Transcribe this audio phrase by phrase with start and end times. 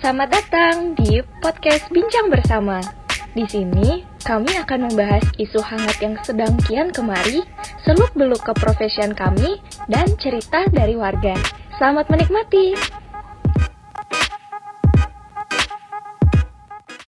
[0.00, 2.80] Selamat datang di podcast Bincang Bersama.
[3.36, 7.44] Di sini, kami akan membahas isu hangat yang sedang kian kemari,
[7.84, 9.60] seluk-beluk keprofesian kami,
[9.92, 11.36] dan cerita dari warga.
[11.76, 12.72] Selamat menikmati!